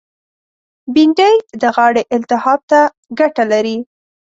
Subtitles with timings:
[0.93, 2.81] بېنډۍ د غاړې التهاب ته
[3.19, 3.77] ګټه لري